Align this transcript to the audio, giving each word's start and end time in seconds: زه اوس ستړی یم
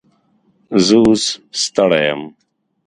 زه 0.85 0.97
اوس 1.03 1.23
ستړی 1.61 2.01
یم 2.09 2.21